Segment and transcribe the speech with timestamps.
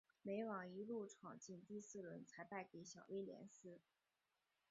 [0.23, 3.79] 美网一路闯进第四轮才败给小威廉丝。